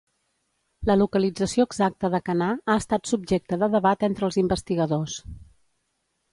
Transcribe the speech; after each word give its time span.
La 0.89 0.95
localització 1.01 1.65
exacta 1.69 2.11
de 2.15 2.21
Canà 2.31 2.49
ha 2.75 2.79
estat 2.85 3.11
subjecte 3.13 3.61
de 3.65 3.71
debat 3.77 4.09
entre 4.11 4.29
els 4.31 4.41
investigadors. 4.47 5.23